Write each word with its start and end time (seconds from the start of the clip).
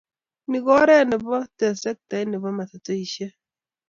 Ni 0.49 0.59
ko 0.63 0.69
oret 0.81 1.05
nebo 1.09 1.35
tes 1.57 1.75
sekta 1.83 2.17
nebo 2.25 2.47
matatusyek. 2.57 3.33